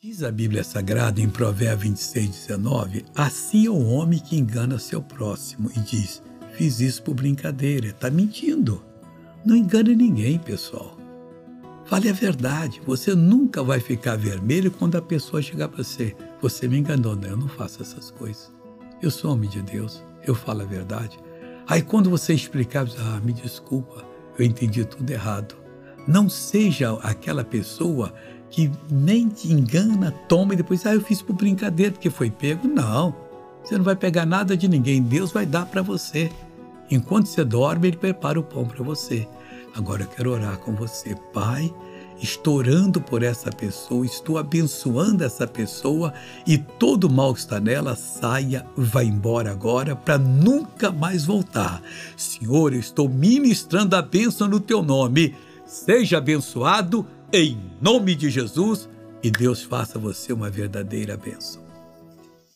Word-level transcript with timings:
Diz 0.00 0.22
a 0.22 0.30
Bíblia 0.30 0.62
Sagrada 0.62 1.20
em 1.20 1.28
Provérbios 1.28 1.90
26, 1.90 2.46
19: 2.46 3.04
Assim 3.16 3.66
é 3.66 3.70
o 3.70 3.84
homem 3.84 4.20
que 4.20 4.38
engana 4.38 4.78
seu 4.78 5.02
próximo 5.02 5.68
e 5.76 5.80
diz: 5.80 6.22
Fiz 6.52 6.78
isso 6.78 7.02
por 7.02 7.14
brincadeira. 7.14 7.88
Está 7.88 8.08
mentindo. 8.08 8.80
Não 9.44 9.56
engane 9.56 9.96
ninguém, 9.96 10.38
pessoal. 10.38 10.96
Fale 11.84 12.08
a 12.08 12.12
verdade. 12.12 12.80
Você 12.86 13.12
nunca 13.12 13.60
vai 13.60 13.80
ficar 13.80 14.14
vermelho 14.14 14.70
quando 14.70 14.94
a 14.94 15.02
pessoa 15.02 15.42
chegar 15.42 15.66
para 15.66 15.82
você. 15.82 16.14
Você 16.40 16.68
me 16.68 16.78
enganou, 16.78 17.16
não, 17.16 17.30
eu 17.30 17.36
não 17.36 17.48
faço 17.48 17.82
essas 17.82 18.12
coisas. 18.12 18.52
Eu 19.02 19.10
sou 19.10 19.32
homem 19.32 19.50
de 19.50 19.62
Deus, 19.62 20.04
eu 20.24 20.32
falo 20.32 20.62
a 20.62 20.64
verdade. 20.64 21.18
Aí 21.66 21.82
quando 21.82 22.08
você 22.08 22.32
explicar, 22.32 22.86
ah, 23.00 23.20
me 23.24 23.32
desculpa, 23.32 24.04
eu 24.38 24.44
entendi 24.44 24.84
tudo 24.84 25.10
errado. 25.10 25.56
Não 26.06 26.28
seja 26.28 26.92
aquela 27.02 27.42
pessoa 27.42 28.14
que 28.50 28.70
nem 28.90 29.28
te 29.28 29.52
engana, 29.52 30.10
toma 30.28 30.54
e 30.54 30.56
depois, 30.56 30.84
ah, 30.86 30.94
eu 30.94 31.00
fiz 31.00 31.20
por 31.22 31.34
brincadeira 31.34 31.92
porque 31.92 32.10
foi 32.10 32.30
pego. 32.30 32.66
Não, 32.66 33.14
você 33.62 33.76
não 33.76 33.84
vai 33.84 33.96
pegar 33.96 34.24
nada 34.24 34.56
de 34.56 34.68
ninguém, 34.68 35.02
Deus 35.02 35.32
vai 35.32 35.46
dar 35.46 35.66
para 35.66 35.82
você. 35.82 36.30
Enquanto 36.90 37.26
você 37.26 37.44
dorme, 37.44 37.88
Ele 37.88 37.96
prepara 37.96 38.40
o 38.40 38.42
pão 38.42 38.64
para 38.64 38.82
você. 38.82 39.28
Agora 39.74 40.02
eu 40.02 40.08
quero 40.08 40.32
orar 40.32 40.58
com 40.58 40.74
você, 40.74 41.14
Pai. 41.32 41.72
Estou 42.20 42.56
orando 42.56 43.00
por 43.00 43.22
essa 43.22 43.48
pessoa, 43.50 44.04
estou 44.04 44.38
abençoando 44.38 45.22
essa 45.22 45.46
pessoa 45.46 46.12
e 46.44 46.58
todo 46.58 47.08
mal 47.08 47.32
que 47.32 47.38
está 47.38 47.60
nela 47.60 47.94
saia, 47.94 48.66
vá 48.76 49.04
embora 49.04 49.52
agora 49.52 49.94
para 49.94 50.18
nunca 50.18 50.90
mais 50.90 51.24
voltar. 51.24 51.80
Senhor, 52.16 52.72
eu 52.72 52.80
estou 52.80 53.08
ministrando 53.08 53.94
a 53.94 54.02
bênção 54.02 54.48
no 54.48 54.58
teu 54.58 54.82
nome. 54.82 55.36
Seja 55.64 56.18
abençoado 56.18 57.06
em 57.32 57.60
nome 57.80 58.14
de 58.14 58.30
Jesus 58.30 58.88
e 59.22 59.30
Deus 59.30 59.62
faça 59.62 59.98
você 59.98 60.32
uma 60.32 60.48
verdadeira 60.48 61.16
bênção. 61.16 61.67